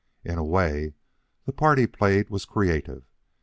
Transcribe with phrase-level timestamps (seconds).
[0.25, 0.95] In a way,
[1.45, 3.03] the part he played was creative.